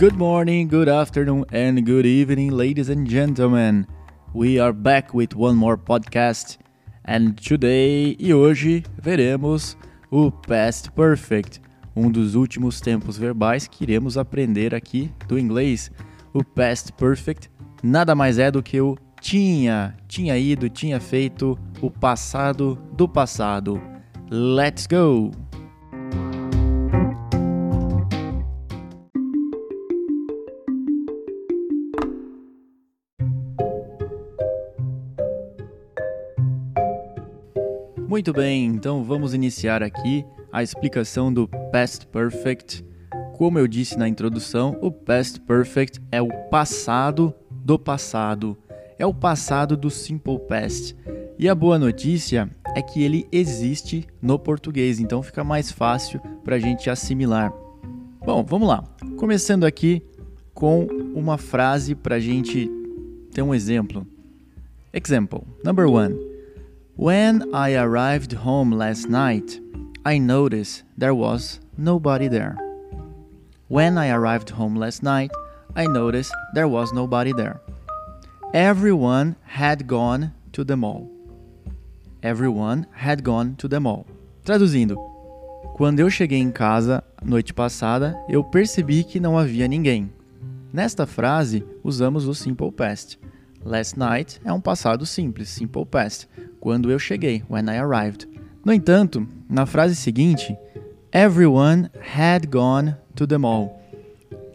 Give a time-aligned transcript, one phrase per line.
[0.00, 3.86] Good morning, good afternoon, and good evening, ladies and gentlemen.
[4.32, 6.56] We are back with one more podcast,
[7.04, 9.76] and today e hoje veremos
[10.10, 11.60] o Past Perfect,
[11.94, 15.90] um dos últimos tempos verbais que iremos aprender aqui do inglês.
[16.32, 17.50] O Past Perfect
[17.82, 23.78] nada mais é do que o tinha, tinha ido, tinha feito, o passado do passado.
[24.30, 25.49] Let's go!
[38.20, 42.84] Muito bem, então vamos iniciar aqui a explicação do Past Perfect.
[43.32, 48.58] Como eu disse na introdução, o Past Perfect é o passado do passado,
[48.98, 50.94] é o passado do Simple Past.
[51.38, 56.56] E a boa notícia é que ele existe no português, então fica mais fácil para
[56.56, 57.50] a gente assimilar.
[58.22, 58.84] Bom, vamos lá.
[59.16, 60.02] Começando aqui
[60.52, 62.70] com uma frase para a gente
[63.32, 64.06] ter um exemplo.
[64.92, 66.29] Example number one.
[67.00, 69.58] When I arrived home last night,
[70.04, 72.58] I noticed there was nobody there.
[73.68, 75.30] When I arrived home last night,
[75.74, 77.62] I noticed there was nobody there.
[78.52, 81.08] Everyone had gone to the mall.
[82.22, 84.04] Everyone had gone to the mall.
[84.44, 84.98] Traduzindo,
[85.76, 90.12] quando eu cheguei em casa noite passada, eu percebi que não havia ninguém.
[90.70, 93.18] Nesta frase, usamos o simple past.
[93.64, 96.28] Last night é um passado simples, simple past,
[96.60, 98.28] quando eu cheguei, when I arrived.
[98.64, 100.56] No entanto, na frase seguinte,
[101.12, 103.80] everyone had gone to the mall.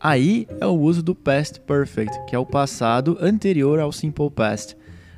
[0.00, 4.76] Aí é o uso do past perfect, que é o passado anterior ao simple past.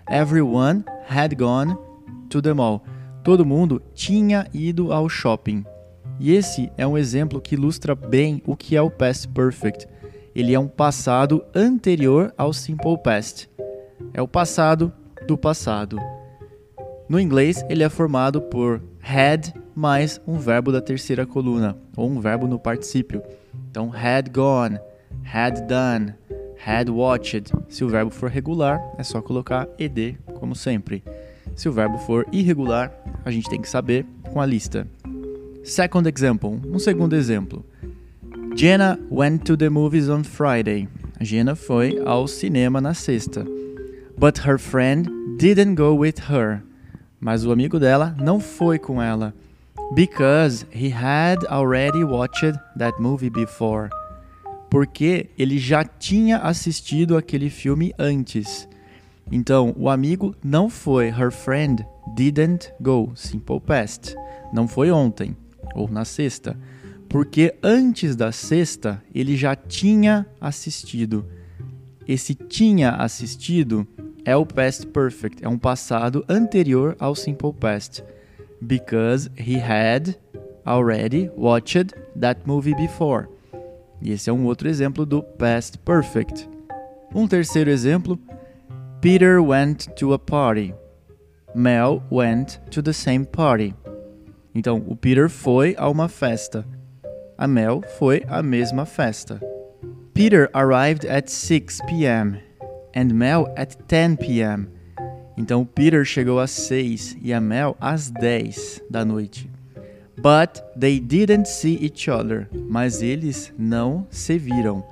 [0.08, 1.76] Everyone had gone
[2.30, 2.82] to the mall.
[3.22, 5.64] Todo mundo tinha ido ao shopping.
[6.18, 9.86] E esse é um exemplo que ilustra bem o que é o past perfect.
[10.34, 13.50] Ele é um passado anterior ao simple past
[14.12, 14.92] é o passado
[15.26, 15.98] do passado.
[17.10, 22.20] No inglês, ele é formado por had mais um verbo da terceira coluna, ou um
[22.20, 23.20] verbo no particípio.
[23.68, 24.78] Então, had gone,
[25.24, 26.14] had done,
[26.64, 27.52] had watched.
[27.68, 31.02] Se o verbo for regular, é só colocar ed, como sempre.
[31.56, 32.92] Se o verbo for irregular,
[33.24, 34.86] a gente tem que saber com a lista.
[35.64, 37.66] Second example, um segundo exemplo.
[38.54, 40.88] Jenna went to the movies on Friday.
[41.20, 43.44] Jenna foi ao cinema na sexta.
[44.16, 45.08] But her friend
[45.40, 46.69] didn't go with her.
[47.20, 49.34] Mas o amigo dela não foi com ela.
[49.94, 53.90] Because he had already watched that movie before.
[54.70, 58.68] Porque ele já tinha assistido aquele filme antes.
[59.30, 61.08] Então, o amigo não foi.
[61.08, 63.12] Her friend didn't go.
[63.14, 64.14] Simple past.
[64.52, 65.36] Não foi ontem
[65.74, 66.56] ou na sexta.
[67.08, 71.26] Porque antes da sexta ele já tinha assistido.
[72.06, 73.86] Esse tinha assistido
[74.24, 78.02] é o past perfect, é um passado anterior ao simple past.
[78.60, 80.16] Because he had
[80.66, 83.28] already watched that movie before.
[84.02, 86.48] E esse é um outro exemplo do past perfect.
[87.14, 88.18] Um terceiro exemplo:
[89.00, 90.74] Peter went to a party.
[91.54, 93.74] Mel went to the same party.
[94.54, 96.66] Então, o Peter foi a uma festa.
[97.36, 99.40] A Mel foi à mesma festa.
[100.12, 102.49] Peter arrived at 6 p.m
[102.94, 104.68] and Mel at 10 p.m.
[105.36, 109.48] Então Peter chegou às 6 e a Mel às 10 da noite.
[110.16, 112.46] But they didn't see each other.
[112.52, 114.84] Mas eles não se viram.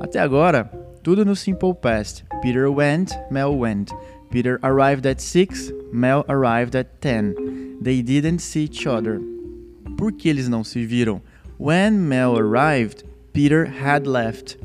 [0.00, 0.64] Até agora,
[1.02, 2.24] tudo no simple past.
[2.40, 3.92] Peter went, Mel went.
[4.30, 7.78] Peter arrived at 6, Mel arrived at 10.
[7.80, 9.20] They didn't see each other.
[9.96, 11.20] Por que eles não se viram?
[11.58, 14.58] When Mel arrived, Peter had left.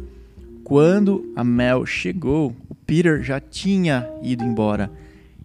[0.64, 2.56] Quando a Mel chegou,
[2.88, 4.90] Peter já tinha ido embora.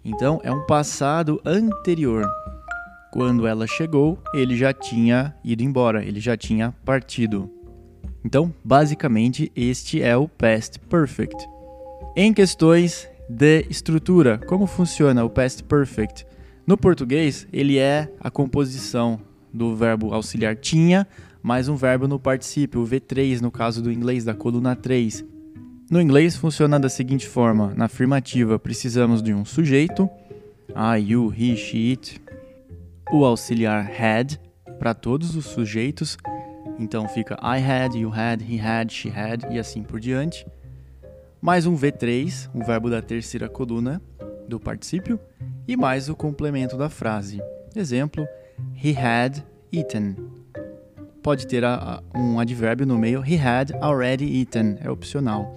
[0.05, 2.25] Então é um passado anterior.
[3.13, 7.51] Quando ela chegou, ele já tinha ido embora, ele já tinha partido.
[8.25, 11.37] Então, basicamente, este é o past perfect.
[12.17, 16.25] Em questões de estrutura, como funciona o past perfect?
[16.65, 19.21] No português, ele é a composição
[19.53, 21.07] do verbo auxiliar tinha
[21.43, 25.32] mais um verbo no particípio, o V3 no caso do inglês da coluna 3.
[25.91, 30.09] No inglês funciona da seguinte forma: na afirmativa precisamos de um sujeito,
[30.71, 32.21] I, you, he, she, it,
[33.13, 34.39] o auxiliar had
[34.79, 36.17] para todos os sujeitos,
[36.79, 40.47] então fica I had, you had, he had, she had e assim por diante.
[41.41, 44.01] Mais um V3, o verbo da terceira coluna
[44.49, 45.19] do particípio,
[45.67, 47.41] e mais o complemento da frase.
[47.75, 48.27] Exemplo:
[48.83, 49.43] He had
[49.73, 50.17] eaten.
[51.23, 51.63] pode ter
[52.15, 53.23] um advérbio no meio.
[53.25, 54.77] He had already eaten.
[54.81, 55.57] É opcional.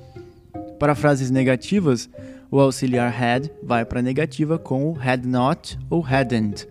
[0.79, 2.09] Para frases negativas,
[2.51, 6.67] o auxiliar had vai para a negativa com o had not ou hadn't.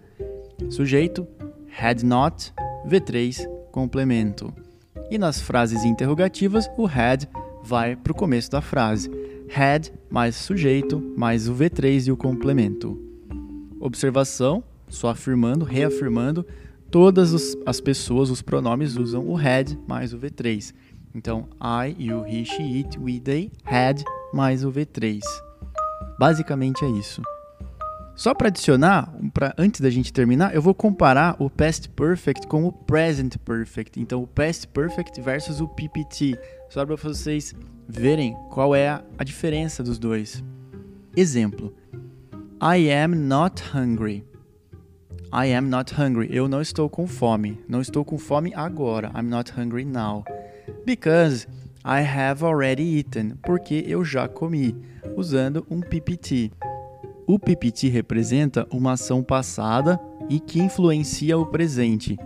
[0.70, 1.26] Sujeito,
[1.78, 2.52] had not,
[2.86, 4.52] V3, complemento.
[5.10, 7.26] E nas frases interrogativas, o had
[7.62, 9.10] vai para o começo da frase.
[9.54, 12.98] Had mais sujeito mais o V3 e o complemento.
[13.80, 16.46] Observação, só afirmando, reafirmando,
[16.90, 20.72] todas as pessoas, os pronomes usam o had mais o V3.
[21.14, 24.02] Então, I, you, he, she, it, we, they, had
[24.32, 25.20] mais o V3.
[26.18, 27.22] Basicamente é isso.
[28.16, 32.64] Só para adicionar, pra, antes da gente terminar, eu vou comparar o Past Perfect com
[32.64, 34.00] o Present Perfect.
[34.00, 36.38] Então, o Past Perfect versus o PPT.
[36.68, 37.54] Só para vocês
[37.88, 40.42] verem qual é a, a diferença dos dois.
[41.16, 41.74] Exemplo:
[42.60, 44.24] I am not hungry.
[45.32, 46.28] I am not hungry.
[46.30, 47.60] Eu não estou com fome.
[47.68, 49.10] Não estou com fome agora.
[49.16, 50.24] I'm not hungry now.
[50.84, 51.46] Because
[51.84, 53.34] I have already eaten.
[53.42, 54.74] Porque eu já comi.
[55.16, 56.50] Usando um PPT.
[57.26, 62.18] O PPT representa uma ação passada e que influencia o presente.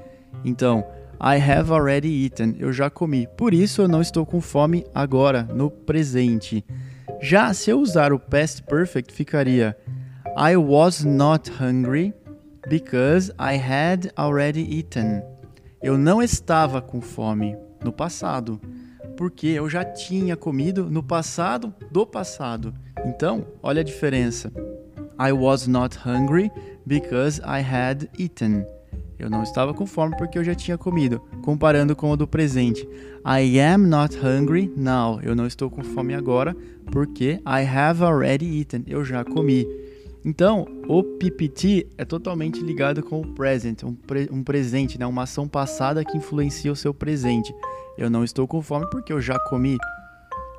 [0.45, 0.85] Então,
[1.21, 5.43] I have already eaten, eu já comi, por isso eu não estou com fome agora,
[5.43, 6.65] no presente.
[7.21, 9.77] Já se eu usar o past perfect, ficaria
[10.37, 12.15] I was not hungry
[12.69, 15.23] because I had already eaten.
[15.83, 18.61] Eu não estava com fome no passado,
[19.17, 22.75] porque eu já tinha comido no passado do passado.
[23.05, 24.53] Então, olha a diferença.
[25.21, 26.51] I was not hungry
[26.87, 28.65] because I had eaten.
[29.19, 31.21] Eu não estava com fome porque eu já tinha comido.
[31.43, 32.89] Comparando com o do presente.
[33.27, 35.21] I am not hungry now.
[35.21, 36.57] Eu não estou com fome agora
[36.93, 38.85] porque I have already eaten.
[38.87, 39.67] Eu já comi.
[40.25, 45.07] Então, o PPT é totalmente ligado com o present, um, pre um presente, né?
[45.07, 47.55] uma ação passada que influencia o seu presente.
[47.99, 49.77] Eu não estou com fome porque eu já comi.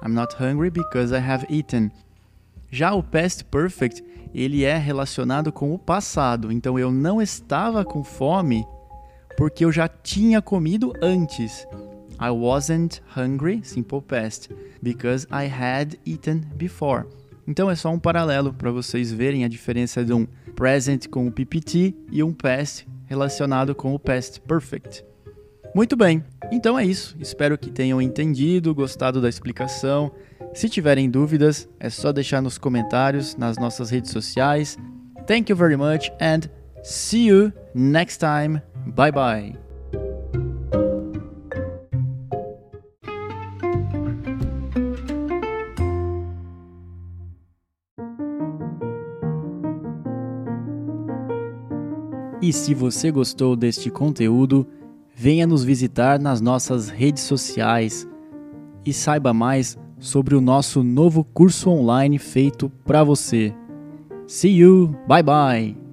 [0.05, 1.89] I'm not hungry because I have eaten.
[2.69, 4.03] Já o past perfect,
[4.33, 6.51] ele é relacionado com o passado.
[6.51, 8.67] Então eu não estava com fome
[9.37, 11.65] porque eu já tinha comido antes.
[12.21, 17.05] I wasn't hungry, simple past, because I had eaten before.
[17.47, 20.27] Então é só um paralelo para vocês verem a diferença de um
[20.57, 25.08] present com o PPT e um past relacionado com o past perfect.
[25.73, 27.15] Muito bem, então é isso.
[27.19, 30.11] Espero que tenham entendido, gostado da explicação.
[30.53, 34.77] Se tiverem dúvidas, é só deixar nos comentários nas nossas redes sociais.
[35.27, 36.49] Thank you very much and
[36.83, 38.61] see you next time.
[38.87, 39.69] Bye bye.
[52.41, 54.65] E se você gostou deste conteúdo,
[55.21, 58.07] venha nos visitar nas nossas redes sociais
[58.85, 63.53] e saiba mais sobre o nosso novo curso online feito para você.
[64.25, 65.88] See you, bye bye!